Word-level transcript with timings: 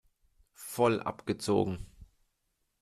Voll 0.55 0.99
abgezogen! 1.05 1.85